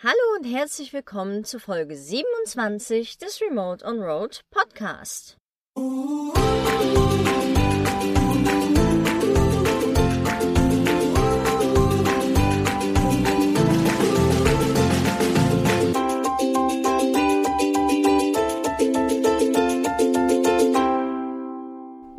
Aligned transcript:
Hallo 0.00 0.36
und 0.38 0.44
herzlich 0.44 0.92
willkommen 0.92 1.42
zu 1.42 1.58
Folge 1.58 1.96
27 1.96 3.18
des 3.18 3.40
Remote 3.40 3.84
on 3.84 4.00
Road 4.00 4.42
Podcast. 4.48 5.38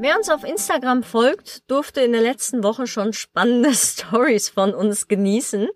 Wer 0.02 0.16
uns 0.16 0.30
auf 0.30 0.46
Instagram 0.46 1.04
folgt, 1.04 1.70
durfte 1.70 2.00
in 2.00 2.14
der 2.14 2.22
letzten 2.22 2.64
Woche 2.64 2.88
schon 2.88 3.12
spannende 3.12 3.74
Stories 3.74 4.48
von 4.48 4.74
uns 4.74 5.10
genießen, 5.10 5.68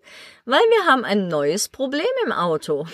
weil 0.45 0.61
wir 0.61 0.89
haben 0.89 1.03
ein 1.03 1.27
neues 1.27 1.67
Problem 1.67 2.05
im 2.25 2.31
Auto. 2.31 2.87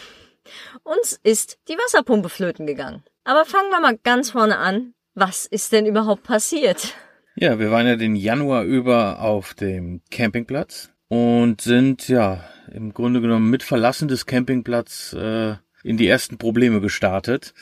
Uns 0.82 1.20
ist 1.22 1.60
die 1.68 1.76
Wasserpumpe 1.76 2.30
flöten 2.30 2.66
gegangen. 2.66 3.04
Aber 3.26 3.46
fangen 3.46 3.70
wir 3.70 3.80
mal 3.80 4.00
ganz 4.02 4.32
vorne 4.32 4.58
an. 4.58 4.96
Was 5.14 5.46
ist 5.46 5.72
denn 5.72 5.86
überhaupt 5.86 6.24
passiert? 6.24 6.96
Ja, 7.36 7.60
wir 7.60 7.70
waren 7.70 7.86
ja 7.86 7.96
den 7.96 8.16
Januar 8.16 8.64
über 8.64 9.22
auf 9.22 9.54
dem 9.54 10.02
Campingplatz 10.10 10.90
und 11.10 11.62
sind 11.62 12.08
ja 12.08 12.44
im 12.72 12.92
Grunde 12.92 13.22
genommen 13.22 13.52
mit 13.52 13.62
Verlassen 13.62 14.08
des 14.08 14.26
Campingplatzes 14.26 15.14
äh, 15.14 15.56
in 15.84 15.98
die 15.98 16.08
ersten 16.08 16.40
Probleme 16.40 16.82
gestartet. 16.82 17.54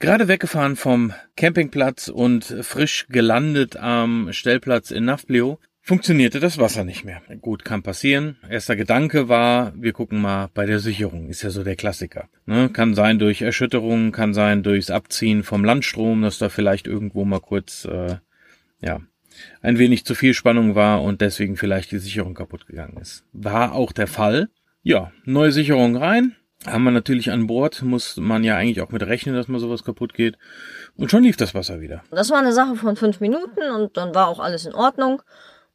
Gerade 0.00 0.28
weggefahren 0.28 0.76
vom 0.76 1.12
Campingplatz 1.36 2.08
und 2.08 2.44
frisch 2.62 3.06
gelandet 3.10 3.76
am 3.76 4.32
Stellplatz 4.32 4.90
in 4.90 5.04
Nafplio 5.04 5.58
funktionierte 5.82 6.40
das 6.40 6.56
Wasser 6.56 6.84
nicht 6.84 7.04
mehr. 7.04 7.20
Gut, 7.42 7.66
kann 7.66 7.82
passieren. 7.82 8.38
Erster 8.48 8.76
Gedanke 8.76 9.28
war, 9.28 9.74
wir 9.76 9.92
gucken 9.92 10.22
mal 10.22 10.48
bei 10.54 10.64
der 10.64 10.78
Sicherung. 10.78 11.28
Ist 11.28 11.42
ja 11.42 11.50
so 11.50 11.64
der 11.64 11.76
Klassiker. 11.76 12.30
Ne? 12.46 12.70
Kann 12.70 12.94
sein 12.94 13.18
durch 13.18 13.42
Erschütterungen, 13.42 14.10
kann 14.10 14.32
sein 14.32 14.62
durchs 14.62 14.90
Abziehen 14.90 15.42
vom 15.42 15.64
Landstrom, 15.64 16.22
dass 16.22 16.38
da 16.38 16.48
vielleicht 16.48 16.86
irgendwo 16.86 17.26
mal 17.26 17.40
kurz, 17.40 17.84
äh, 17.84 18.16
ja, 18.80 19.02
ein 19.60 19.78
wenig 19.78 20.06
zu 20.06 20.14
viel 20.14 20.32
Spannung 20.32 20.74
war 20.74 21.02
und 21.02 21.20
deswegen 21.20 21.58
vielleicht 21.58 21.92
die 21.92 21.98
Sicherung 21.98 22.32
kaputt 22.32 22.66
gegangen 22.66 22.96
ist. 22.96 23.26
War 23.34 23.74
auch 23.74 23.92
der 23.92 24.06
Fall. 24.06 24.48
Ja, 24.82 25.12
neue 25.26 25.52
Sicherung 25.52 25.94
rein, 25.94 26.36
haben 26.66 26.84
wir 26.84 26.90
natürlich 26.90 27.30
an 27.30 27.46
Bord, 27.46 27.82
muss 27.82 28.16
man 28.16 28.44
ja 28.44 28.56
eigentlich 28.56 28.82
auch 28.82 28.90
mit 28.90 29.02
rechnen, 29.02 29.34
dass 29.34 29.48
mal 29.48 29.60
sowas 29.60 29.84
kaputt 29.84 30.14
geht. 30.14 30.36
Und 30.96 31.10
schon 31.10 31.22
lief 31.22 31.36
das 31.36 31.54
Wasser 31.54 31.80
wieder. 31.80 32.02
Das 32.10 32.30
war 32.30 32.38
eine 32.38 32.52
Sache 32.52 32.76
von 32.76 32.96
fünf 32.96 33.20
Minuten 33.20 33.62
und 33.74 33.96
dann 33.96 34.14
war 34.14 34.28
auch 34.28 34.40
alles 34.40 34.66
in 34.66 34.74
Ordnung. 34.74 35.22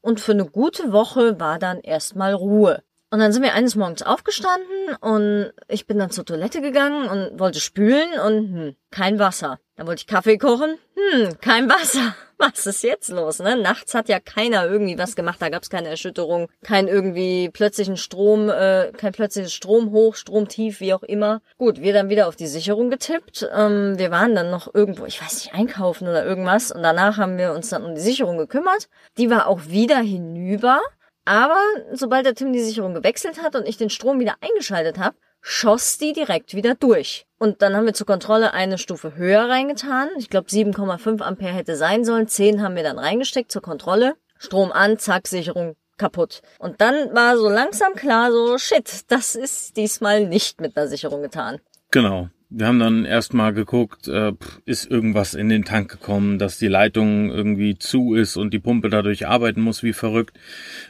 Und 0.02 0.19
für 0.19 0.33
eine 0.33 0.45
gute 0.45 0.91
Woche 0.91 1.39
war 1.39 1.58
dann 1.58 1.80
erstmal 1.80 2.33
Ruhe. 2.33 2.83
Und 3.09 3.19
dann 3.19 3.31
sind 3.31 3.44
wir 3.44 3.53
eines 3.53 3.75
Morgens 3.75 4.03
aufgestanden 4.03 4.95
und 5.00 5.53
ich 5.67 5.88
bin 5.88 5.97
dann 5.97 6.11
zur 6.11 6.25
Toilette 6.25 6.61
gegangen 6.61 7.08
und 7.08 7.39
wollte 7.39 7.59
spülen 7.59 8.19
und 8.19 8.53
hm, 8.53 8.75
kein 8.91 9.19
Wasser. 9.19 9.59
Dann 9.75 9.88
wollte 9.88 10.02
ich 10.02 10.08
Kaffee 10.08 10.38
kochen, 10.38 10.78
hm, 10.95 11.39
kein 11.39 11.69
Wasser. 11.69 12.16
Was 12.38 12.66
ist 12.66 12.83
jetzt 12.83 13.09
los? 13.09 13.39
Ne? 13.39 13.55
Nachts 13.55 13.94
hat 13.94 14.09
ja 14.09 14.19
keiner 14.19 14.66
irgendwie 14.66 14.97
was 14.97 15.16
gemacht, 15.16 15.41
da 15.41 15.50
gab 15.50 15.64
es 15.64 15.69
keine 15.69 15.89
Erschütterung, 15.89 16.50
kein 16.64 16.88
irgendwie 16.88 17.50
plötzlichen 17.50 17.97
Strom, 17.97 18.50
äh, 18.50 18.91
kein 18.97 19.14
plötzliches 19.14 19.53
Strom 19.53 19.91
hoch, 19.91 20.16
Strom 20.16 20.47
tief, 20.47 20.80
wie 20.80 20.94
auch 20.94 21.03
immer. 21.03 21.41
Gut, 21.58 21.81
wir 21.81 21.94
dann 21.94 22.09
wieder 22.09 22.28
auf 22.28 22.36
die 22.36 22.47
Sicherung 22.47 22.89
getippt. 22.89 23.47
Ähm, 23.56 23.97
wir 23.97 24.11
waren 24.11 24.36
dann 24.36 24.52
noch 24.52 24.73
irgendwo, 24.73 25.06
ich 25.06 25.22
weiß 25.22 25.45
nicht, 25.45 25.53
einkaufen 25.53 26.08
oder 26.08 26.25
irgendwas 26.25 26.72
und 26.72 26.83
danach 26.83 27.17
haben 27.17 27.38
wir 27.38 27.53
uns 27.53 27.69
dann 27.69 27.83
um 27.86 27.95
die 27.95 28.02
Sicherung 28.02 28.38
gekümmert. 28.38 28.89
Die 29.17 29.30
war 29.30 29.47
auch 29.47 29.67
wieder 29.67 30.00
hinüber. 30.00 30.81
Aber 31.28 31.58
sobald 31.91 32.28
der 32.28 32.36
Tim 32.36 32.53
die 32.53 32.61
Sicherung 32.61 32.94
gewechselt 32.94 33.41
hat 33.41 33.56
und 33.56 33.67
ich 33.67 33.78
den 33.78 33.89
Strom 33.89 34.19
wieder 34.19 34.36
eingeschaltet 34.41 35.00
habe, 35.00 35.17
schoss 35.47 35.99
die 35.99 36.11
direkt 36.11 36.55
wieder 36.55 36.73
durch. 36.73 37.27
Und 37.38 37.61
dann 37.61 37.75
haben 37.75 37.85
wir 37.85 37.93
zur 37.93 38.07
Kontrolle 38.07 38.53
eine 38.53 38.79
Stufe 38.79 39.15
höher 39.15 39.47
reingetan. 39.47 40.09
Ich 40.17 40.31
glaube 40.31 40.49
7,5 40.49 41.21
Ampere 41.21 41.53
hätte 41.53 41.75
sein 41.75 42.03
sollen. 42.03 42.27
10 42.27 42.63
haben 42.63 42.75
wir 42.75 42.81
dann 42.81 42.97
reingesteckt 42.97 43.51
zur 43.51 43.61
Kontrolle. 43.61 44.16
Strom 44.39 44.72
an, 44.72 44.97
zack, 44.97 45.28
Sicherung 45.28 45.75
kaputt. 45.97 46.41
Und 46.57 46.81
dann 46.81 47.13
war 47.13 47.38
so 47.38 47.47
langsam 47.47 47.94
klar, 47.94 48.31
so 48.31 48.57
shit, 48.57 49.03
das 49.07 49.35
ist 49.35 49.78
diesmal 49.78 50.28
nicht 50.28 50.61
mit 50.61 50.75
einer 50.75 50.88
Sicherung 50.88 51.22
getan. 51.22 51.59
Genau. 51.91 52.29
Wir 52.50 52.66
haben 52.66 52.79
dann 52.79 53.05
erstmal 53.05 53.53
geguckt, 53.53 54.07
äh, 54.07 54.34
ist 54.66 54.89
irgendwas 54.89 55.35
in 55.35 55.50
den 55.50 55.63
Tank 55.63 55.91
gekommen, 55.91 56.39
dass 56.39 56.57
die 56.57 56.67
Leitung 56.67 57.29
irgendwie 57.29 57.78
zu 57.78 58.16
ist 58.16 58.35
und 58.35 58.51
die 58.51 58.59
Pumpe 58.59 58.89
dadurch 58.89 59.28
arbeiten 59.28 59.61
muss 59.61 59.84
wie 59.84 59.94
verrückt. 59.94 60.38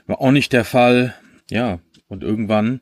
War 0.07 0.21
auch 0.21 0.31
nicht 0.31 0.53
der 0.53 0.63
Fall. 0.63 1.13
Ja, 1.49 1.79
und 2.07 2.23
irgendwann 2.23 2.79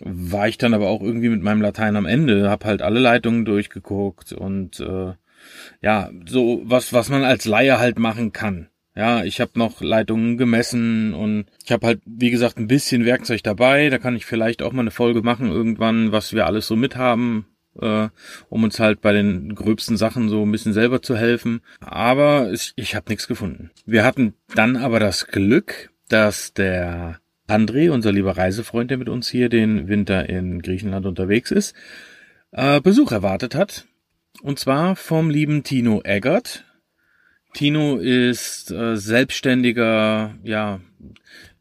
war 0.00 0.48
ich 0.48 0.58
dann 0.58 0.74
aber 0.74 0.88
auch 0.88 1.02
irgendwie 1.02 1.28
mit 1.28 1.42
meinem 1.42 1.62
Latein 1.62 1.96
am 1.96 2.06
Ende, 2.06 2.50
hab 2.50 2.64
halt 2.64 2.82
alle 2.82 3.00
Leitungen 3.00 3.44
durchgeguckt 3.44 4.32
und 4.32 4.80
äh, 4.80 5.14
ja, 5.80 6.10
so 6.26 6.62
was, 6.64 6.92
was 6.92 7.08
man 7.08 7.24
als 7.24 7.44
Laie 7.44 7.78
halt 7.78 7.98
machen 7.98 8.32
kann. 8.32 8.68
Ja, 8.94 9.24
ich 9.24 9.42
habe 9.42 9.52
noch 9.56 9.82
Leitungen 9.82 10.38
gemessen 10.38 11.12
und 11.12 11.44
ich 11.62 11.70
habe 11.70 11.86
halt, 11.86 12.00
wie 12.06 12.30
gesagt, 12.30 12.56
ein 12.56 12.66
bisschen 12.66 13.04
Werkzeug 13.04 13.42
dabei. 13.42 13.90
Da 13.90 13.98
kann 13.98 14.16
ich 14.16 14.24
vielleicht 14.24 14.62
auch 14.62 14.72
mal 14.72 14.80
eine 14.80 14.90
Folge 14.90 15.20
machen 15.20 15.50
irgendwann, 15.50 16.12
was 16.12 16.32
wir 16.32 16.46
alles 16.46 16.66
so 16.66 16.76
mithaben, 16.76 17.44
äh, 17.78 18.08
um 18.48 18.64
uns 18.64 18.80
halt 18.80 19.02
bei 19.02 19.12
den 19.12 19.54
gröbsten 19.54 19.98
Sachen 19.98 20.30
so 20.30 20.42
ein 20.44 20.50
bisschen 20.50 20.72
selber 20.72 21.02
zu 21.02 21.14
helfen. 21.14 21.60
Aber 21.80 22.50
ich, 22.50 22.72
ich 22.76 22.94
habe 22.94 23.10
nichts 23.10 23.28
gefunden. 23.28 23.70
Wir 23.84 24.02
hatten 24.02 24.32
dann 24.54 24.76
aber 24.76 24.98
das 24.98 25.26
Glück, 25.26 25.90
dass 26.08 26.54
der 26.54 27.20
André, 27.46 27.90
unser 27.90 28.12
lieber 28.12 28.36
Reisefreund, 28.36 28.90
der 28.90 28.98
mit 28.98 29.08
uns 29.08 29.28
hier 29.28 29.48
den 29.48 29.88
Winter 29.88 30.28
in 30.28 30.62
Griechenland 30.62 31.06
unterwegs 31.06 31.50
ist, 31.50 31.74
äh, 32.52 32.80
Besuch 32.80 33.12
erwartet 33.12 33.54
hat. 33.54 33.86
Und 34.42 34.58
zwar 34.58 34.96
vom 34.96 35.30
lieben 35.30 35.62
Tino 35.62 36.02
Eggert. 36.02 36.64
Tino 37.54 37.96
ist 37.96 38.70
äh, 38.70 38.96
selbstständiger, 38.96 40.34
ja, 40.42 40.80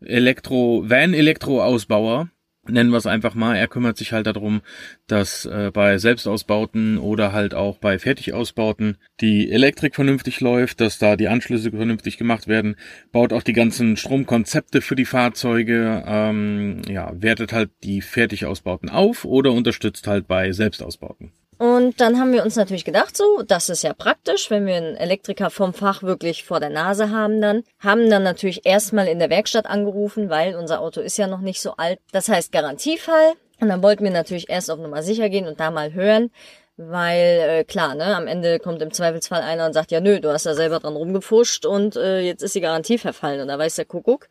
Elektro, 0.01 0.83
Van-Elektro-Ausbauer 0.87 2.29
nennen 2.67 2.91
wir 2.91 2.97
es 2.97 3.05
einfach 3.05 3.35
mal. 3.35 3.55
Er 3.55 3.67
kümmert 3.67 3.97
sich 3.97 4.13
halt 4.13 4.27
darum, 4.27 4.61
dass 5.07 5.45
äh, 5.45 5.71
bei 5.73 5.97
Selbstausbauten 5.97 6.97
oder 6.97 7.33
halt 7.33 7.53
auch 7.53 7.77
bei 7.77 7.99
Fertigausbauten 7.99 8.97
die 9.21 9.51
Elektrik 9.51 9.95
vernünftig 9.95 10.41
läuft, 10.41 10.81
dass 10.81 10.97
da 10.97 11.15
die 11.15 11.27
Anschlüsse 11.27 11.71
vernünftig 11.71 12.17
gemacht 12.17 12.47
werden, 12.47 12.75
baut 13.11 13.33
auch 13.33 13.43
die 13.43 13.53
ganzen 13.53 13.97
Stromkonzepte 13.97 14.81
für 14.81 14.95
die 14.95 15.05
Fahrzeuge, 15.05 16.03
ähm, 16.05 16.81
ja, 16.87 17.11
wertet 17.15 17.53
halt 17.53 17.71
die 17.83 18.01
Fertigausbauten 18.01 18.89
auf 18.89 19.25
oder 19.25 19.51
unterstützt 19.51 20.07
halt 20.07 20.27
bei 20.27 20.51
Selbstausbauten. 20.51 21.31
Und 21.57 22.01
dann 22.01 22.19
haben 22.19 22.33
wir 22.33 22.43
uns 22.43 22.55
natürlich 22.55 22.83
gedacht, 22.83 23.15
so, 23.15 23.41
das 23.47 23.69
ist 23.69 23.83
ja 23.83 23.93
praktisch, 23.93 24.51
wenn 24.51 24.65
wir 24.65 24.75
einen 24.75 24.97
Elektriker 24.97 25.49
vom 25.49 25.73
Fach 25.73 26.03
wirklich 26.03 26.43
vor 26.43 26.59
der 26.59 26.69
Nase 26.69 27.11
haben 27.11 27.41
dann. 27.41 27.63
Haben 27.79 28.09
dann 28.09 28.23
natürlich 28.23 28.65
erstmal 28.65 29.07
in 29.07 29.19
der 29.19 29.29
Werkstatt 29.29 29.65
angerufen, 29.65 30.29
weil 30.29 30.55
unser 30.55 30.81
Auto 30.81 30.99
ist 30.99 31.17
ja 31.17 31.27
noch 31.27 31.39
nicht 31.39 31.61
so 31.61 31.75
alt. 31.77 31.99
Das 32.11 32.27
heißt 32.27 32.51
Garantiefall. 32.51 33.33
Und 33.61 33.69
dann 33.69 33.81
wollten 33.81 34.03
wir 34.03 34.11
natürlich 34.11 34.49
erst 34.49 34.69
auf 34.69 34.79
Nummer 34.79 35.01
sicher 35.01 35.29
gehen 35.29 35.47
und 35.47 35.59
da 35.59 35.71
mal 35.71 35.93
hören, 35.93 36.29
weil 36.77 37.39
äh, 37.47 37.63
klar, 37.63 37.95
ne, 37.95 38.15
am 38.15 38.27
Ende 38.27 38.59
kommt 38.59 38.81
im 38.81 38.91
Zweifelsfall 38.91 39.41
einer 39.41 39.65
und 39.65 39.73
sagt, 39.73 39.91
ja 39.91 40.01
nö, 40.01 40.19
du 40.19 40.29
hast 40.29 40.45
da 40.45 40.53
selber 40.53 40.79
dran 40.79 40.95
rumgepfuscht 40.95 41.65
und 41.65 41.95
äh, 41.95 42.19
jetzt 42.19 42.43
ist 42.43 42.55
die 42.55 42.61
Garantie 42.61 42.97
verfallen 42.97 43.39
und 43.39 43.47
da 43.47 43.57
weiß 43.57 43.75
der 43.75 43.85
Kuckuck. 43.85 44.27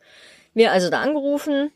Wir 0.53 0.71
also 0.71 0.89
da 0.89 1.01
angerufen, 1.01 1.71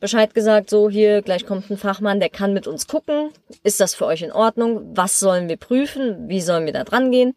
Bescheid 0.00 0.32
gesagt, 0.32 0.70
so 0.70 0.88
hier, 0.88 1.22
gleich 1.22 1.44
kommt 1.44 1.70
ein 1.70 1.76
Fachmann, 1.76 2.20
der 2.20 2.28
kann 2.28 2.52
mit 2.52 2.66
uns 2.68 2.86
gucken. 2.86 3.30
Ist 3.64 3.80
das 3.80 3.94
für 3.94 4.06
euch 4.06 4.22
in 4.22 4.30
Ordnung? 4.30 4.96
Was 4.96 5.18
sollen 5.18 5.48
wir 5.48 5.56
prüfen? 5.56 6.28
Wie 6.28 6.40
sollen 6.40 6.66
wir 6.66 6.72
da 6.72 6.84
dran 6.84 7.10
gehen? 7.10 7.34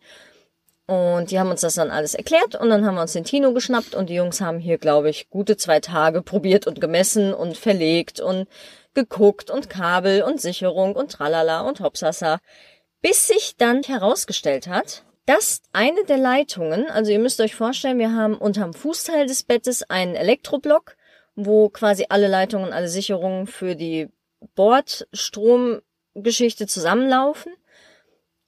Und 0.85 1.31
die 1.31 1.39
haben 1.39 1.49
uns 1.49 1.61
das 1.61 1.75
dann 1.75 1.89
alles 1.89 2.13
erklärt 2.13 2.55
und 2.55 2.69
dann 2.69 2.85
haben 2.85 2.95
wir 2.95 3.01
uns 3.01 3.13
den 3.13 3.23
Tino 3.23 3.53
geschnappt 3.53 3.95
und 3.95 4.09
die 4.09 4.15
Jungs 4.15 4.41
haben 4.41 4.59
hier, 4.59 4.77
glaube 4.77 5.09
ich, 5.09 5.29
gute 5.29 5.55
zwei 5.55 5.79
Tage 5.79 6.21
probiert 6.21 6.67
und 6.67 6.81
gemessen 6.81 7.33
und 7.33 7.57
verlegt 7.57 8.19
und 8.19 8.47
geguckt 8.93 9.49
und 9.49 9.69
Kabel 9.69 10.21
und 10.21 10.41
Sicherung 10.41 10.95
und 10.95 11.11
tralala 11.11 11.61
und 11.61 11.79
hopsasa, 11.79 12.39
bis 13.01 13.27
sich 13.27 13.55
dann 13.57 13.83
herausgestellt 13.83 14.67
hat, 14.67 15.03
dass 15.25 15.61
eine 15.71 16.03
der 16.03 16.17
Leitungen, 16.17 16.87
also 16.87 17.11
ihr 17.11 17.19
müsst 17.19 17.39
euch 17.39 17.55
vorstellen, 17.55 17.99
wir 17.99 18.13
haben 18.13 18.35
unterm 18.35 18.73
Fußteil 18.73 19.27
des 19.27 19.43
Bettes 19.43 19.83
einen 19.89 20.15
Elektroblock, 20.15 20.97
wo 21.35 21.69
quasi 21.69 22.05
alle 22.09 22.27
Leitungen, 22.27 22.73
alle 22.73 22.87
Sicherungen 22.87 23.45
für 23.47 23.75
die 23.75 24.09
Bordstromgeschichte 24.55 26.67
zusammenlaufen. 26.67 27.53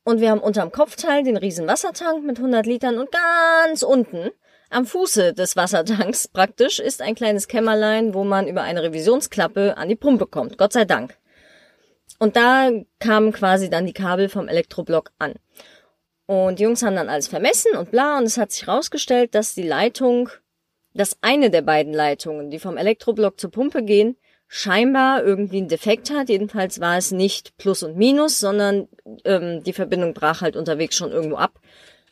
Und 0.03 0.19
wir 0.19 0.31
haben 0.31 0.41
unterm 0.41 0.71
Kopfteil 0.71 1.23
den 1.23 1.37
riesen 1.37 1.67
Wassertank 1.67 2.25
mit 2.25 2.37
100 2.37 2.65
Litern 2.65 2.97
und 2.97 3.09
ganz 3.11 3.83
unten 3.83 4.31
am 4.73 4.87
Fuße 4.87 5.33
des 5.33 5.55
Wassertanks 5.55 6.27
praktisch 6.27 6.79
ist 6.79 7.01
ein 7.01 7.15
kleines 7.15 7.47
Kämmerlein, 7.47 8.13
wo 8.13 8.23
man 8.23 8.47
über 8.47 8.63
eine 8.63 8.81
Revisionsklappe 8.81 9.77
an 9.77 9.87
die 9.87 9.95
Pumpe 9.95 10.25
kommt. 10.25 10.57
Gott 10.57 10.73
sei 10.73 10.85
Dank. 10.85 11.15
Und 12.19 12.35
da 12.35 12.71
kamen 12.99 13.31
quasi 13.31 13.69
dann 13.69 13.85
die 13.85 13.93
Kabel 13.93 14.29
vom 14.29 14.47
Elektroblock 14.47 15.11
an. 15.19 15.33
Und 16.25 16.59
die 16.59 16.63
Jungs 16.63 16.83
haben 16.83 16.95
dann 16.95 17.09
alles 17.09 17.27
vermessen 17.27 17.75
und 17.77 17.91
bla 17.91 18.17
und 18.17 18.23
es 18.23 18.37
hat 18.37 18.51
sich 18.51 18.65
herausgestellt, 18.65 19.35
dass 19.35 19.53
die 19.53 19.67
Leitung 19.67 20.29
dass 20.93 21.17
eine 21.21 21.49
der 21.49 21.61
beiden 21.61 21.93
Leitungen, 21.93 22.49
die 22.49 22.59
vom 22.59 22.77
Elektroblock 22.77 23.39
zur 23.39 23.51
Pumpe 23.51 23.83
gehen, 23.83 24.15
scheinbar 24.47 25.23
irgendwie 25.23 25.57
einen 25.57 25.67
Defekt 25.67 26.11
hat. 26.11 26.29
Jedenfalls 26.29 26.79
war 26.79 26.97
es 26.97 27.11
nicht 27.11 27.57
Plus 27.57 27.81
und 27.81 27.97
Minus, 27.97 28.39
sondern 28.39 28.87
ähm, 29.25 29.63
die 29.63 29.73
Verbindung 29.73 30.13
brach 30.13 30.41
halt 30.41 30.55
unterwegs 30.55 30.95
schon 30.95 31.11
irgendwo 31.11 31.37
ab, 31.37 31.59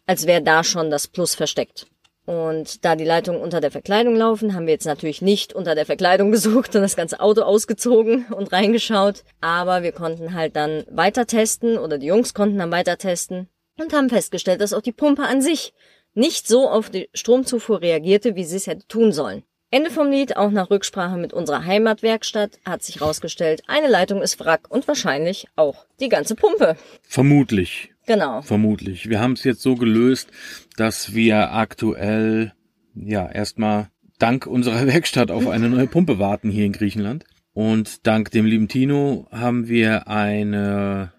als 0.08 0.26
wäre 0.26 0.42
da 0.42 0.64
schon 0.64 0.90
das 0.90 1.08
Plus 1.08 1.36
versteckt. 1.36 1.88
Und 2.26 2.86
da 2.86 2.96
die 2.96 3.06
Leitungen 3.06 3.42
unter 3.42 3.62
der 3.62 3.72
Verkleidung 3.72 4.16
laufen, 4.16 4.54
haben 4.54 4.66
wir 4.66 4.74
jetzt 4.74 4.86
natürlich 4.86 5.22
nicht 5.22 5.54
unter 5.54 5.76
der 5.76 5.86
Verkleidung 5.86 6.32
gesucht 6.32 6.76
und 6.76 6.82
das 6.82 6.96
ganze 6.96 7.20
Auto 7.20 7.42
ausgezogen 7.42 8.26
und 8.32 8.52
reingeschaut. 8.52 9.24
Aber 9.42 9.84
wir 9.84 9.92
konnten 9.92 10.34
halt 10.34 10.56
dann 10.56 10.84
weiter 10.90 11.26
testen 11.28 11.78
oder 11.78 11.98
die 11.98 12.08
Jungs 12.08 12.34
konnten 12.34 12.58
dann 12.58 12.72
weiter 12.72 12.98
testen 12.98 13.50
und 13.78 13.94
haben 13.94 14.10
festgestellt, 14.10 14.62
dass 14.62 14.74
auch 14.74 14.82
die 14.82 14.92
Pumpe 14.92 15.24
an 15.24 15.42
sich 15.42 15.74
nicht 16.14 16.48
so 16.48 16.70
auf 16.70 16.90
die 16.90 17.10
Stromzufuhr 17.14 17.82
reagierte, 17.82 18.36
wie 18.36 18.44
sie 18.44 18.58
es 18.58 18.68
hätte 18.68 18.88
tun 18.88 19.12
sollen. 19.12 19.44
Ende 19.74 19.90
vom 19.90 20.12
Lied, 20.12 20.36
auch 20.36 20.52
nach 20.52 20.70
Rücksprache 20.70 21.18
mit 21.18 21.32
unserer 21.32 21.64
Heimatwerkstatt, 21.64 22.60
hat 22.66 22.84
sich 22.84 23.00
herausgestellt, 23.00 23.64
eine 23.68 23.88
Leitung 23.88 24.22
ist 24.22 24.38
Wrack 24.42 24.70
und 24.70 24.86
wahrscheinlich 24.86 25.48
auch 25.56 25.86
die 26.02 26.10
ganze 26.10 26.36
Pumpe. 26.36 26.76
Vermutlich. 27.04 27.94
Genau. 28.06 28.42
Vermutlich. 28.42 29.08
Wir 29.08 29.22
haben 29.22 29.34
es 29.34 29.46
jetzt 29.46 29.62
so 29.62 29.76
gelöst, 29.76 30.30
dass 30.76 31.14
wir 31.14 31.54
aktuell 31.54 32.52
ja 32.96 33.32
erstmal 33.32 33.90
dank 34.20 34.46
unserer 34.46 34.88
Werkstatt 34.88 35.32
auf 35.32 35.48
eine 35.48 35.70
neue 35.70 35.88
Pumpe 35.88 36.20
warten 36.20 36.50
hier 36.50 36.66
in 36.66 36.74
Griechenland. 36.74 37.24
Und 37.54 38.06
dank 38.06 38.32
dem 38.32 38.46
lieben 38.46 38.68
Tino 38.68 39.28
haben 39.32 39.70
wir 39.70 40.10
eine 40.10 41.14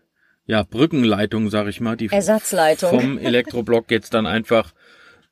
ja, 0.47 0.63
Brückenleitung, 0.63 1.51
sag 1.51 1.69
ich 1.69 1.81
mal, 1.81 1.97
die 1.97 2.09
Ersatzleitung. 2.09 2.91
vom 2.91 3.19
Elektroblock 3.19 3.91
jetzt 3.91 4.15
dann 4.15 4.27
einfach 4.27 4.73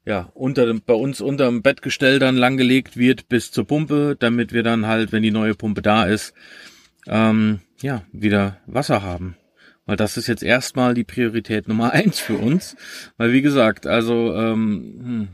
ja, 0.05 0.31
unter 0.35 0.67
dem, 0.67 0.83
bei 0.83 0.95
uns 0.95 1.21
unter 1.21 1.47
dem 1.47 1.63
Bettgestell 1.63 2.19
dann 2.19 2.37
langgelegt 2.37 2.97
wird 2.97 3.29
bis 3.29 3.51
zur 3.51 3.67
Pumpe, 3.67 4.17
damit 4.19 4.53
wir 4.53 4.63
dann 4.63 4.87
halt, 4.87 5.13
wenn 5.13 5.23
die 5.23 5.31
neue 5.31 5.55
Pumpe 5.55 5.83
da 5.83 6.05
ist, 6.05 6.33
ähm, 7.07 7.61
ja, 7.83 8.03
wieder 8.13 8.59
Wasser 8.67 9.03
haben. 9.03 9.37
Weil 9.87 9.97
das 9.97 10.17
ist 10.17 10.27
jetzt 10.27 10.43
erstmal 10.43 10.95
die 10.95 11.05
Priorität 11.05 11.69
Nummer 11.69 11.93
eins 11.93 12.21
für 12.21 12.37
uns. 12.37 12.77
Weil 13.17 13.33
wie 13.33 13.43
gesagt, 13.43 13.87
also 13.87 14.35
ähm, 14.35 15.01
hm, 15.03 15.29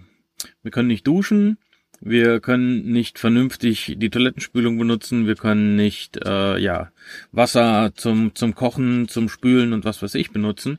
wir 0.62 0.70
können 0.70 0.88
nicht 0.88 1.06
duschen, 1.06 1.58
wir 2.00 2.40
können 2.40 2.90
nicht 2.90 3.18
vernünftig 3.18 3.96
die 3.98 4.10
Toilettenspülung 4.10 4.78
benutzen, 4.78 5.26
wir 5.26 5.36
können 5.36 5.76
nicht 5.76 6.18
äh, 6.24 6.58
ja 6.58 6.90
Wasser 7.32 7.92
zum 7.94 8.34
zum 8.34 8.54
Kochen, 8.54 9.08
zum 9.08 9.28
Spülen 9.28 9.72
und 9.72 9.84
was 9.84 10.02
weiß 10.02 10.14
ich 10.14 10.30
benutzen. 10.30 10.78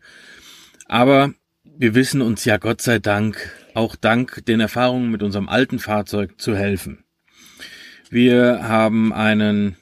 Aber 0.87 1.33
wir 1.63 1.95
wissen 1.95 2.21
uns 2.21 2.45
ja 2.45 2.57
Gott 2.57 2.81
sei 2.81 2.99
Dank 2.99 3.51
auch 3.73 3.95
dank 3.95 4.43
den 4.45 4.59
Erfahrungen 4.59 5.11
mit 5.11 5.21
unserem 5.21 5.49
alten 5.49 5.79
Fahrzeug 5.79 6.39
zu 6.39 6.55
helfen. 6.55 7.03
Wir 8.09 8.67
haben 8.67 9.11
einen, 9.11 9.75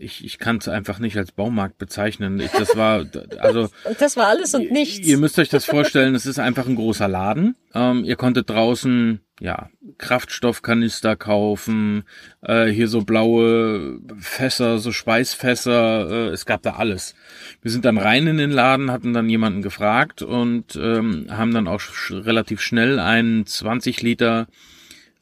ich, 0.00 0.24
ich 0.24 0.38
kann 0.38 0.56
es 0.56 0.68
einfach 0.68 0.98
nicht 0.98 1.16
als 1.18 1.30
Baumarkt 1.32 1.76
bezeichnen. 1.76 2.40
Ich, 2.40 2.50
das 2.52 2.74
war, 2.76 3.04
also. 3.38 3.68
das 3.98 4.16
war 4.16 4.28
alles 4.28 4.54
und 4.54 4.70
nichts. 4.70 5.06
Ihr 5.06 5.18
müsst 5.18 5.38
euch 5.38 5.50
das 5.50 5.66
vorstellen, 5.66 6.14
es 6.14 6.24
ist 6.24 6.38
einfach 6.38 6.66
ein 6.66 6.74
großer 6.74 7.06
Laden. 7.06 7.54
Ähm, 7.74 8.04
ihr 8.04 8.16
konntet 8.16 8.48
draußen, 8.48 9.20
ja, 9.40 9.68
Kraftstoffkanister 9.98 11.16
kaufen, 11.16 12.04
äh, 12.40 12.68
hier 12.68 12.88
so 12.88 13.02
blaue 13.02 14.00
Fässer, 14.18 14.78
so 14.78 14.90
Speisfässer, 14.90 16.10
äh, 16.10 16.28
es 16.28 16.46
gab 16.46 16.62
da 16.62 16.76
alles. 16.76 17.14
Wir 17.60 17.70
sind 17.70 17.84
dann 17.84 17.98
rein 17.98 18.26
in 18.26 18.38
den 18.38 18.50
Laden, 18.50 18.90
hatten 18.90 19.12
dann 19.12 19.28
jemanden 19.28 19.60
gefragt 19.60 20.22
und 20.22 20.76
ähm, 20.76 21.26
haben 21.30 21.52
dann 21.52 21.68
auch 21.68 21.80
sch 21.80 22.12
relativ 22.12 22.62
schnell 22.62 22.98
einen 22.98 23.44
20 23.44 24.00
Liter 24.00 24.46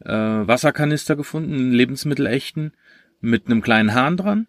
äh, 0.05 0.13
Wasserkanister 0.13 1.17
gefunden, 1.17 1.55
einen 1.55 1.73
lebensmittelechten, 1.73 2.73
mit 3.21 3.47
einem 3.47 3.63
kleinen 3.63 3.95
Hahn 3.95 4.17
dran. 4.17 4.47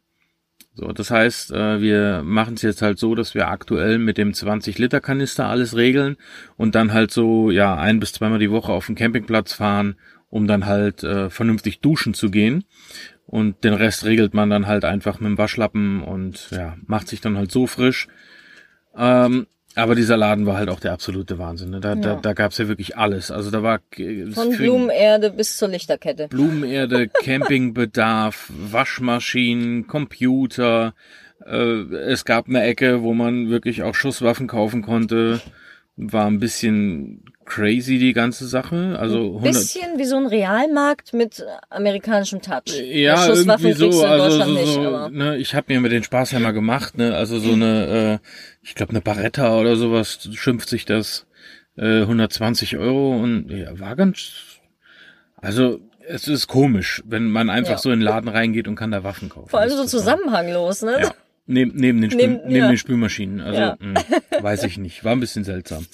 So, 0.80 0.94
das 0.94 1.12
heißt, 1.12 1.52
äh, 1.52 1.82
wir 1.82 2.24
machen 2.24 2.54
es 2.54 2.62
jetzt 2.62 2.82
halt 2.82 3.00
so, 3.00 3.14
dass 3.14 3.36
wir 3.36 3.50
aktuell 3.50 4.00
mit 4.00 4.18
dem 4.18 4.34
20 4.34 4.78
Liter 4.78 5.02
Kanister 5.02 5.48
alles 5.48 5.76
regeln 5.76 6.16
und 6.56 6.74
dann 6.74 6.94
halt 6.94 7.12
so 7.12 7.52
ja 7.52 7.76
ein 7.76 8.00
bis 8.00 8.14
zweimal 8.14 8.40
die 8.40 8.50
Woche 8.50 8.72
auf 8.72 8.86
den 8.86 8.96
Campingplatz 8.96 9.52
fahren, 9.52 9.96
um 10.30 10.48
dann 10.48 10.66
halt 10.66 11.04
äh, 11.04 11.30
vernünftig 11.30 11.82
duschen 11.82 12.14
zu 12.14 12.32
gehen. 12.32 12.64
Und 13.26 13.66
den 13.66 13.74
Rest 13.74 14.06
regelt 14.06 14.34
man 14.34 14.50
dann 14.50 14.68
halt 14.68 14.86
einfach 14.86 15.20
mit 15.20 15.28
dem 15.28 15.38
Waschlappen 15.38 16.02
und 16.02 16.50
ja, 16.52 16.78
macht 16.86 17.10
sich 17.10 17.20
dann 17.20 17.36
halt 17.36 17.52
so 17.52 17.68
frisch. 17.68 18.08
Ähm, 18.96 19.48
aber 19.80 19.96
dieser 19.96 20.18
Laden 20.18 20.46
war 20.46 20.58
halt 20.58 20.70
auch 20.70 20.80
der 20.80 20.94
absolute 20.94 21.38
Wahnsinn. 21.38 21.72
Ne? 21.72 21.80
Da, 21.80 21.90
ja. 21.90 21.96
da, 21.96 22.16
da 22.16 22.34
gab's 22.34 22.58
ja 22.58 22.68
wirklich 22.68 22.98
alles. 22.98 23.32
Also 23.32 23.52
da 23.52 23.64
war 23.64 23.80
von 24.32 24.56
Blumenerde 24.56 25.32
bis 25.32 25.58
zur 25.58 25.70
Lichterkette. 25.70 26.28
Blumenerde, 26.28 27.08
Campingbedarf, 27.24 28.52
Waschmaschinen, 28.56 29.88
Computer. 29.88 30.94
Äh, 31.46 31.82
es 31.94 32.26
gab 32.26 32.48
eine 32.48 32.64
Ecke, 32.64 33.02
wo 33.02 33.14
man 33.14 33.50
wirklich 33.50 33.84
auch 33.84 33.96
Schusswaffen 33.96 34.48
kaufen 34.48 34.82
konnte. 34.82 35.42
War 35.98 36.28
ein 36.28 36.40
bisschen 36.40 37.24
crazy, 37.50 37.98
die 37.98 38.14
ganze 38.14 38.48
Sache. 38.48 38.96
Also 38.98 39.38
ein 39.38 39.42
bisschen 39.42 39.98
wie 39.98 40.06
so 40.06 40.18
ein 40.18 40.28
Realmarkt 40.28 41.14
mit 41.14 41.44
amerikanischem 41.70 42.42
Touch. 42.42 42.80
Ja, 42.80 43.28
irgendwie 43.28 43.74
so. 43.74 44.06
Also 44.06 44.44
so, 44.44 44.52
nicht, 44.54 44.74
so, 44.74 45.10
ne, 45.10 45.36
ich 45.38 45.56
habe 45.56 45.74
mir 45.74 45.82
mit 45.82 45.92
den 45.92 46.04
Spaß 46.04 46.32
ja 46.32 46.40
mal 46.40 46.52
gemacht. 46.52 46.98
Ne, 46.98 47.16
also 47.16 47.40
so 47.40 47.54
eine, 47.54 48.22
äh, 48.22 48.28
ich 48.62 48.76
glaube 48.76 48.92
eine 48.92 49.02
Baretta 49.02 49.58
oder 49.60 49.76
sowas 49.76 50.30
schimpft 50.34 50.70
sich 50.70 50.86
das. 50.86 51.26
Äh, 51.76 52.02
120 52.02 52.78
Euro 52.78 53.18
und 53.18 53.50
ja, 53.50 53.78
war 53.80 53.96
ganz. 53.96 54.32
Also 55.38 55.80
es 56.08 56.28
ist 56.28 56.48
komisch, 56.48 57.04
wenn 57.06 57.32
man 57.32 57.50
einfach 57.50 57.72
ja. 57.72 57.78
so 57.78 57.92
in 57.92 58.00
den 58.00 58.06
Laden 58.06 58.30
reingeht 58.30 58.68
und 58.68 58.76
kann 58.76 58.92
da 58.92 59.04
Waffen 59.04 59.30
kaufen. 59.30 59.50
Vor 59.50 59.60
allem 59.60 59.76
so 59.76 59.86
zusammenhanglos, 59.86 60.82
ne? 60.82 61.00
Ja. 61.02 61.14
Neben, 61.52 61.76
neben, 61.76 62.00
den, 62.00 62.12
Spül 62.12 62.28
neben, 62.28 62.42
neben 62.44 62.56
ja. 62.56 62.68
den 62.68 62.78
Spülmaschinen. 62.78 63.42
Also 63.42 63.60
ja. 63.60 63.78
mh, 63.80 64.04
hm, 64.08 64.44
weiß 64.44 64.66
ich 64.66 64.78
nicht. 64.78 65.04
War 65.04 65.14
ein 65.14 65.20
bisschen 65.20 65.44
seltsam. 65.44 65.88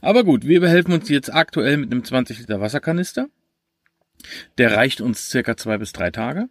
Aber 0.00 0.22
gut, 0.22 0.46
wir 0.46 0.60
behelfen 0.60 0.94
uns 0.94 1.08
jetzt 1.08 1.34
aktuell 1.34 1.78
mit 1.78 1.90
einem 1.90 2.04
20 2.04 2.38
Liter 2.38 2.60
Wasserkanister. 2.60 3.26
Der 4.56 4.76
reicht 4.76 5.00
uns 5.00 5.28
circa 5.28 5.56
zwei 5.56 5.78
bis 5.78 5.92
drei 5.92 6.12
Tage. 6.12 6.48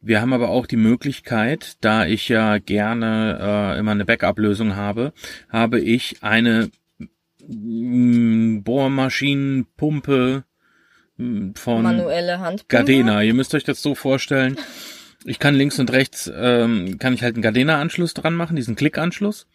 Wir 0.00 0.22
haben 0.22 0.32
aber 0.32 0.48
auch 0.48 0.64
die 0.64 0.78
Möglichkeit, 0.78 1.76
da 1.82 2.06
ich 2.06 2.30
ja 2.30 2.56
gerne 2.56 3.74
äh, 3.76 3.78
immer 3.78 3.90
eine 3.90 4.06
Backup-Lösung 4.06 4.74
habe, 4.74 5.12
habe 5.50 5.80
ich 5.80 6.22
eine 6.22 6.70
mm, 7.46 8.62
Bohrmaschinenpumpe 8.62 10.44
mm, 11.18 11.50
von 11.56 11.82
manuelle 11.82 12.38
Handpumpe. 12.38 12.64
Gardena. 12.68 13.22
Ihr 13.22 13.34
müsst 13.34 13.54
euch 13.54 13.64
das 13.64 13.82
so 13.82 13.94
vorstellen. 13.94 14.56
Ich 15.24 15.38
kann 15.38 15.54
links 15.54 15.78
und 15.78 15.92
rechts, 15.92 16.30
ähm, 16.34 16.98
kann 16.98 17.12
ich 17.12 17.22
halt 17.22 17.34
einen 17.34 17.42
Gardena-Anschluss 17.42 18.14
dran 18.14 18.34
machen, 18.34 18.56
diesen 18.56 18.76
Klickanschluss. 18.76 19.46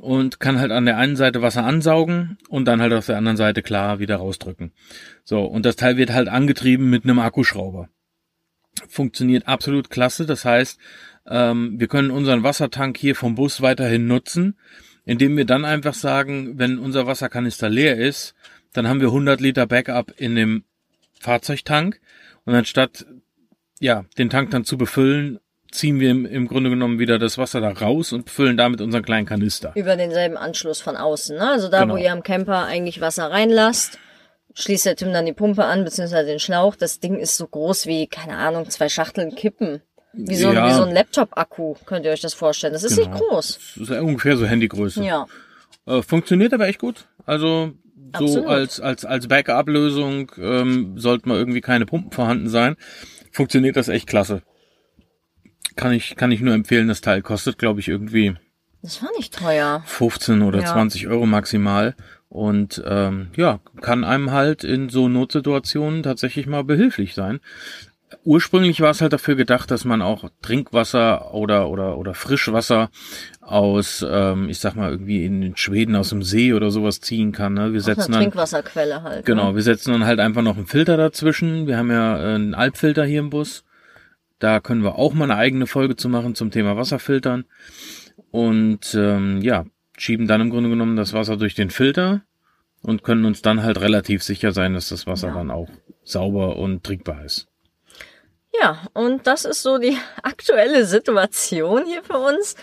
Und 0.00 0.40
kann 0.40 0.58
halt 0.58 0.72
an 0.72 0.84
der 0.84 0.98
einen 0.98 1.16
Seite 1.16 1.42
Wasser 1.42 1.64
ansaugen 1.64 2.36
und 2.48 2.66
dann 2.66 2.82
halt 2.82 2.92
auf 2.92 3.06
der 3.06 3.16
anderen 3.16 3.36
Seite 3.36 3.62
klar 3.62 3.98
wieder 3.98 4.16
rausdrücken. 4.16 4.72
So, 5.24 5.44
und 5.44 5.64
das 5.64 5.76
Teil 5.76 5.96
wird 5.96 6.12
halt 6.12 6.28
angetrieben 6.28 6.90
mit 6.90 7.04
einem 7.04 7.20
Akkuschrauber. 7.20 7.88
Funktioniert 8.88 9.48
absolut 9.48 9.88
klasse. 9.88 10.26
Das 10.26 10.44
heißt, 10.44 10.78
ähm, 11.28 11.80
wir 11.80 11.88
können 11.88 12.10
unseren 12.10 12.42
Wassertank 12.42 12.98
hier 12.98 13.14
vom 13.14 13.36
Bus 13.36 13.62
weiterhin 13.62 14.06
nutzen, 14.06 14.58
indem 15.04 15.36
wir 15.36 15.44
dann 15.44 15.64
einfach 15.64 15.94
sagen, 15.94 16.58
wenn 16.58 16.78
unser 16.78 17.06
Wasserkanister 17.06 17.70
leer 17.70 17.96
ist, 17.96 18.34
dann 18.72 18.88
haben 18.88 19.00
wir 19.00 19.08
100 19.08 19.40
Liter 19.40 19.66
Backup 19.66 20.12
in 20.16 20.34
dem 20.34 20.64
Fahrzeugtank 21.20 22.00
und 22.44 22.54
anstatt 22.54 23.06
ja, 23.80 24.04
den 24.18 24.30
Tank 24.30 24.50
dann 24.50 24.64
zu 24.64 24.78
befüllen, 24.78 25.38
ziehen 25.70 26.00
wir 26.00 26.10
im, 26.10 26.26
im 26.26 26.48
Grunde 26.48 26.70
genommen 26.70 26.98
wieder 26.98 27.18
das 27.18 27.38
Wasser 27.38 27.60
da 27.60 27.70
raus 27.70 28.12
und 28.12 28.30
füllen 28.30 28.56
damit 28.56 28.80
unseren 28.80 29.02
kleinen 29.02 29.26
Kanister. 29.26 29.72
Über 29.74 29.96
denselben 29.96 30.36
Anschluss 30.36 30.80
von 30.80 30.96
außen, 30.96 31.36
ne? 31.36 31.50
Also 31.50 31.68
da, 31.68 31.82
genau. 31.82 31.94
wo 31.94 31.98
ihr 31.98 32.12
am 32.12 32.22
Camper 32.22 32.64
eigentlich 32.64 33.00
Wasser 33.00 33.30
reinlasst, 33.30 33.98
schließt 34.54 34.86
der 34.86 34.96
Tim 34.96 35.12
dann 35.12 35.26
die 35.26 35.32
Pumpe 35.32 35.64
an, 35.64 35.84
beziehungsweise 35.84 36.26
den 36.26 36.38
Schlauch. 36.38 36.76
Das 36.76 37.00
Ding 37.00 37.18
ist 37.18 37.36
so 37.36 37.46
groß 37.46 37.86
wie, 37.86 38.06
keine 38.06 38.36
Ahnung, 38.36 38.68
zwei 38.70 38.88
Schachteln 38.88 39.34
Kippen. 39.34 39.82
Wie 40.12 40.36
so, 40.36 40.50
ja. 40.50 40.66
wie 40.66 40.72
so 40.72 40.84
ein 40.84 40.94
Laptop-Akku, 40.94 41.74
könnt 41.84 42.06
ihr 42.06 42.12
euch 42.12 42.22
das 42.22 42.32
vorstellen. 42.32 42.72
Das 42.72 42.84
ist 42.84 42.96
genau. 42.96 43.10
nicht 43.10 43.20
groß. 43.20 43.58
Das 43.76 43.90
ist 43.90 44.00
ungefähr 44.00 44.38
so 44.38 44.46
Handygröße. 44.46 45.04
Ja. 45.04 45.26
Äh, 45.84 46.00
funktioniert 46.00 46.54
aber 46.54 46.68
echt 46.68 46.78
gut. 46.78 47.06
Also 47.26 47.72
so 48.18 48.24
Absolut. 48.24 48.46
als 48.46 48.80
als 48.80 49.04
als 49.04 49.28
Backup-Lösung 49.28 50.32
ähm, 50.38 50.94
sollten 50.96 51.28
mal 51.28 51.36
irgendwie 51.36 51.60
keine 51.60 51.84
Pumpen 51.84 52.12
vorhanden 52.12 52.48
sein 52.48 52.76
funktioniert 53.36 53.76
das 53.76 53.88
echt 53.88 54.08
klasse. 54.08 54.42
Kann 55.76 55.92
ich, 55.92 56.16
kann 56.16 56.32
ich 56.32 56.40
nur 56.40 56.54
empfehlen. 56.54 56.88
Das 56.88 57.02
Teil 57.02 57.20
kostet, 57.20 57.58
glaube 57.58 57.80
ich, 57.80 57.88
irgendwie. 57.88 58.34
Das 58.82 59.02
war 59.02 59.10
nicht 59.16 59.34
teuer. 59.34 59.82
15 59.84 60.42
oder 60.42 60.60
ja. 60.60 60.72
20 60.72 61.06
Euro 61.06 61.26
maximal. 61.26 61.94
Und 62.28 62.82
ähm, 62.86 63.28
ja, 63.36 63.60
kann 63.82 64.04
einem 64.04 64.32
halt 64.32 64.64
in 64.64 64.88
so 64.88 65.08
Notsituationen 65.08 66.02
tatsächlich 66.02 66.46
mal 66.46 66.64
behilflich 66.64 67.14
sein. 67.14 67.40
Ursprünglich 68.24 68.80
war 68.80 68.90
es 68.90 69.00
halt 69.00 69.12
dafür 69.12 69.34
gedacht, 69.34 69.70
dass 69.70 69.84
man 69.84 70.00
auch 70.00 70.30
Trinkwasser 70.40 71.34
oder 71.34 71.68
oder 71.68 71.98
oder 71.98 72.14
Frischwasser 72.14 72.90
aus, 73.40 74.04
ähm, 74.08 74.48
ich 74.48 74.60
sag 74.60 74.76
mal 74.76 74.90
irgendwie 74.90 75.24
in 75.24 75.56
Schweden 75.56 75.96
aus 75.96 76.10
dem 76.10 76.22
See 76.22 76.52
oder 76.52 76.70
sowas 76.70 77.00
ziehen 77.00 77.32
kann. 77.32 77.54
Ne? 77.54 77.72
Wir 77.72 77.80
setzen 77.80 78.14
eine 78.14 78.24
Trinkwasserquelle 78.24 79.02
halt. 79.02 79.26
Genau, 79.26 79.50
ne? 79.50 79.56
wir 79.56 79.62
setzen 79.62 79.92
dann 79.92 80.06
halt 80.06 80.20
einfach 80.20 80.42
noch 80.42 80.56
einen 80.56 80.66
Filter 80.66 80.96
dazwischen. 80.96 81.66
Wir 81.66 81.78
haben 81.78 81.90
ja 81.90 82.18
äh, 82.18 82.34
einen 82.36 82.54
Alpfilter 82.54 83.04
hier 83.04 83.20
im 83.20 83.30
Bus. 83.30 83.64
Da 84.38 84.60
können 84.60 84.82
wir 84.82 84.96
auch 84.96 85.14
mal 85.14 85.24
eine 85.24 85.36
eigene 85.36 85.66
Folge 85.66 85.96
zu 85.96 86.08
machen 86.08 86.34
zum 86.34 86.50
Thema 86.50 86.76
Wasserfiltern. 86.76 87.44
Und 88.30 88.94
ähm, 88.94 89.40
ja, 89.40 89.64
schieben 89.96 90.28
dann 90.28 90.42
im 90.42 90.50
Grunde 90.50 90.68
genommen 90.70 90.96
das 90.96 91.12
Wasser 91.12 91.36
durch 91.36 91.54
den 91.54 91.70
Filter 91.70 92.22
und 92.82 93.02
können 93.02 93.24
uns 93.24 93.42
dann 93.42 93.62
halt 93.62 93.80
relativ 93.80 94.22
sicher 94.22 94.52
sein, 94.52 94.74
dass 94.74 94.90
das 94.90 95.06
Wasser 95.06 95.28
ja. 95.28 95.34
dann 95.34 95.50
auch 95.50 95.68
sauber 96.04 96.56
und 96.56 96.84
trinkbar 96.84 97.24
ist. 97.24 97.48
Ja, 98.60 98.78
und 98.94 99.26
das 99.26 99.44
ist 99.44 99.62
so 99.62 99.78
die 99.78 99.98
aktuelle 100.22 100.86
Situation 100.86 101.84
hier 101.84 102.02
für 102.02 102.18
uns. 102.18 102.56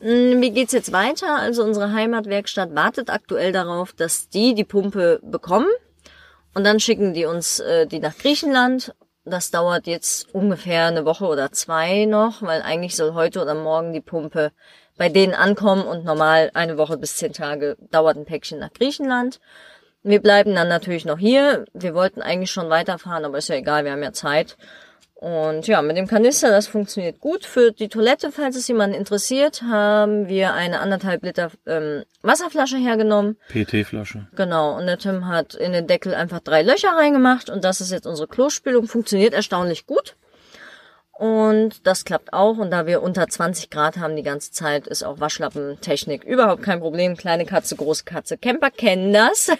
Hm, 0.00 0.40
wie 0.40 0.50
geht's 0.50 0.72
jetzt 0.72 0.92
weiter? 0.92 1.36
Also 1.36 1.62
unsere 1.62 1.92
Heimatwerkstatt 1.92 2.74
wartet 2.74 3.10
aktuell 3.10 3.52
darauf, 3.52 3.92
dass 3.92 4.28
die 4.28 4.54
die 4.54 4.64
Pumpe 4.64 5.20
bekommen 5.22 5.68
und 6.54 6.64
dann 6.64 6.80
schicken 6.80 7.14
die 7.14 7.26
uns 7.26 7.60
äh, 7.60 7.86
die 7.86 8.00
nach 8.00 8.16
Griechenland. 8.16 8.94
Das 9.24 9.50
dauert 9.50 9.86
jetzt 9.86 10.34
ungefähr 10.34 10.86
eine 10.86 11.06
Woche 11.06 11.26
oder 11.26 11.50
zwei 11.50 12.04
noch, 12.04 12.42
weil 12.42 12.60
eigentlich 12.60 12.94
soll 12.94 13.14
heute 13.14 13.40
oder 13.40 13.54
morgen 13.54 13.92
die 13.92 14.02
Pumpe 14.02 14.52
bei 14.96 15.08
denen 15.08 15.34
ankommen 15.34 15.86
und 15.86 16.04
normal 16.04 16.50
eine 16.54 16.76
Woche 16.78 16.98
bis 16.98 17.16
zehn 17.16 17.32
Tage 17.32 17.76
dauert 17.90 18.16
ein 18.16 18.26
Päckchen 18.26 18.58
nach 18.58 18.72
Griechenland. 18.72 19.40
Wir 20.02 20.20
bleiben 20.20 20.54
dann 20.54 20.68
natürlich 20.68 21.06
noch 21.06 21.18
hier. 21.18 21.64
Wir 21.72 21.94
wollten 21.94 22.20
eigentlich 22.20 22.50
schon 22.50 22.68
weiterfahren, 22.68 23.24
aber 23.24 23.38
ist 23.38 23.48
ja 23.48 23.56
egal, 23.56 23.84
wir 23.84 23.92
haben 23.92 24.02
ja 24.02 24.12
Zeit. 24.12 24.56
Und 25.24 25.66
ja, 25.66 25.80
mit 25.80 25.96
dem 25.96 26.06
Kanister, 26.06 26.50
das 26.50 26.66
funktioniert 26.66 27.18
gut. 27.18 27.46
Für 27.46 27.72
die 27.72 27.88
Toilette, 27.88 28.30
falls 28.30 28.56
es 28.56 28.68
jemanden 28.68 28.94
interessiert, 28.94 29.62
haben 29.62 30.28
wir 30.28 30.52
eine 30.52 30.80
anderthalb 30.80 31.24
Liter 31.24 31.50
ähm, 31.66 32.04
Wasserflasche 32.20 32.76
hergenommen. 32.76 33.38
PT-Flasche. 33.48 34.26
Genau. 34.36 34.76
Und 34.76 34.84
der 34.84 34.98
Tim 34.98 35.26
hat 35.26 35.54
in 35.54 35.72
den 35.72 35.86
Deckel 35.86 36.14
einfach 36.14 36.40
drei 36.40 36.60
Löcher 36.60 36.90
reingemacht 36.90 37.48
und 37.48 37.64
das 37.64 37.80
ist 37.80 37.90
jetzt 37.90 38.06
unsere 38.06 38.28
Klospülung. 38.28 38.86
Funktioniert 38.86 39.32
erstaunlich 39.32 39.86
gut. 39.86 40.14
Und 41.12 41.86
das 41.86 42.04
klappt 42.04 42.34
auch. 42.34 42.58
Und 42.58 42.70
da 42.70 42.84
wir 42.84 43.02
unter 43.02 43.26
20 43.26 43.70
Grad 43.70 43.96
haben 43.96 44.16
die 44.16 44.22
ganze 44.22 44.52
Zeit, 44.52 44.86
ist 44.86 45.04
auch 45.04 45.20
Waschlappentechnik 45.20 46.24
überhaupt 46.24 46.62
kein 46.62 46.80
Problem. 46.80 47.16
Kleine 47.16 47.46
Katze, 47.46 47.76
große 47.76 48.04
Katze. 48.04 48.36
Camper 48.36 48.70
kennen 48.70 49.14
das. 49.14 49.50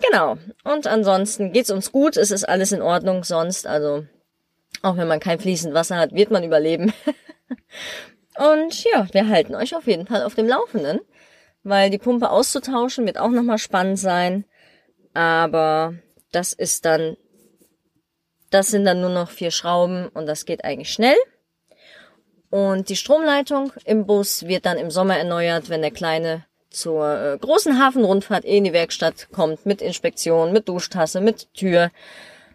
Genau. 0.00 0.38
Und 0.64 0.86
ansonsten 0.86 1.52
geht's 1.52 1.70
uns 1.70 1.92
gut. 1.92 2.16
Es 2.16 2.30
ist 2.30 2.48
alles 2.48 2.72
in 2.72 2.82
Ordnung 2.82 3.24
sonst. 3.24 3.66
Also, 3.66 4.06
auch 4.82 4.96
wenn 4.96 5.08
man 5.08 5.20
kein 5.20 5.40
fließend 5.40 5.74
Wasser 5.74 5.96
hat, 5.96 6.14
wird 6.14 6.30
man 6.30 6.44
überleben. 6.44 6.92
Und 8.38 8.84
ja, 8.84 9.06
wir 9.12 9.28
halten 9.28 9.54
euch 9.56 9.74
auf 9.74 9.86
jeden 9.86 10.06
Fall 10.06 10.22
auf 10.22 10.36
dem 10.36 10.46
Laufenden, 10.46 11.00
weil 11.64 11.90
die 11.90 11.98
Pumpe 11.98 12.30
auszutauschen 12.30 13.04
wird 13.04 13.18
auch 13.18 13.30
nochmal 13.30 13.58
spannend 13.58 13.98
sein. 13.98 14.44
Aber 15.12 15.94
das 16.30 16.52
ist 16.52 16.84
dann, 16.84 17.16
das 18.50 18.68
sind 18.68 18.84
dann 18.84 19.00
nur 19.00 19.10
noch 19.10 19.30
vier 19.30 19.50
Schrauben 19.50 20.08
und 20.08 20.26
das 20.26 20.44
geht 20.44 20.64
eigentlich 20.64 20.92
schnell. 20.92 21.16
Und 22.50 22.88
die 22.88 22.96
Stromleitung 22.96 23.72
im 23.84 24.06
Bus 24.06 24.46
wird 24.46 24.64
dann 24.64 24.78
im 24.78 24.90
Sommer 24.90 25.18
erneuert, 25.18 25.68
wenn 25.68 25.82
der 25.82 25.90
kleine 25.90 26.44
zur 26.78 27.34
äh, 27.34 27.38
großen 27.38 27.78
Hafenrundfahrt 27.78 28.44
in 28.44 28.64
die 28.64 28.72
Werkstatt 28.72 29.28
kommt, 29.32 29.66
mit 29.66 29.82
Inspektion, 29.82 30.52
mit 30.52 30.68
Duschtasse, 30.68 31.20
mit 31.20 31.52
Tür. 31.54 31.90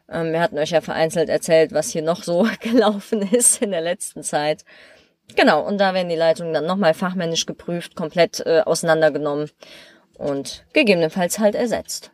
Ähm, 0.09 0.31
wir 0.31 0.39
hatten 0.39 0.57
euch 0.57 0.71
ja 0.71 0.81
vereinzelt 0.81 1.29
erzählt, 1.29 1.71
was 1.71 1.89
hier 1.89 2.01
noch 2.01 2.23
so 2.23 2.47
gelaufen 2.61 3.21
ist 3.21 3.61
in 3.61 3.71
der 3.71 3.81
letzten 3.81 4.23
Zeit. 4.23 4.63
Genau, 5.35 5.65
und 5.65 5.77
da 5.79 5.93
werden 5.93 6.09
die 6.09 6.15
Leitungen 6.15 6.53
dann 6.53 6.65
nochmal 6.65 6.93
fachmännisch 6.93 7.45
geprüft, 7.45 7.95
komplett 7.95 8.45
äh, 8.45 8.61
auseinandergenommen 8.65 9.49
und 10.17 10.65
gegebenenfalls 10.73 11.39
halt 11.39 11.55
ersetzt. 11.55 12.11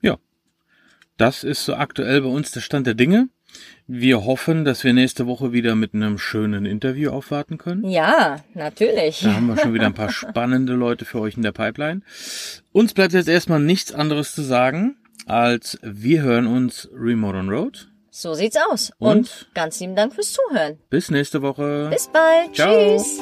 Ja, 0.00 0.16
das 1.16 1.44
ist 1.44 1.64
so 1.64 1.74
aktuell 1.74 2.22
bei 2.22 2.28
uns 2.28 2.52
der 2.52 2.60
Stand 2.60 2.86
der 2.86 2.94
Dinge. 2.94 3.28
Wir 3.86 4.24
hoffen, 4.24 4.64
dass 4.64 4.82
wir 4.82 4.92
nächste 4.92 5.26
Woche 5.26 5.52
wieder 5.52 5.74
mit 5.74 5.94
einem 5.94 6.18
schönen 6.18 6.66
Interview 6.66 7.10
aufwarten 7.10 7.56
können. 7.58 7.88
Ja, 7.88 8.44
natürlich. 8.54 9.20
Da 9.20 9.34
haben 9.34 9.46
wir 9.46 9.56
schon 9.56 9.74
wieder 9.74 9.86
ein 9.86 9.94
paar 9.94 10.10
spannende 10.10 10.72
Leute 10.72 11.04
für 11.04 11.20
euch 11.20 11.36
in 11.36 11.42
der 11.42 11.52
Pipeline. 11.52 12.02
Uns 12.72 12.94
bleibt 12.94 13.12
jetzt 13.12 13.28
erstmal 13.28 13.60
nichts 13.60 13.92
anderes 13.92 14.34
zu 14.34 14.42
sagen, 14.42 14.96
als 15.26 15.78
wir 15.82 16.22
hören 16.22 16.46
uns 16.46 16.88
Remote 16.92 17.36
on 17.38 17.48
Road. 17.48 17.88
So 18.10 18.34
sieht's 18.34 18.56
aus. 18.70 18.92
Und, 18.98 19.16
Und 19.18 19.48
ganz 19.54 19.78
lieben 19.78 19.94
Dank 19.94 20.14
fürs 20.14 20.32
Zuhören. 20.32 20.78
Bis 20.88 21.10
nächste 21.10 21.42
Woche. 21.42 21.88
Bis 21.90 22.08
bald. 22.08 22.54
Ciao. 22.54 22.96
Tschüss. 22.96 23.20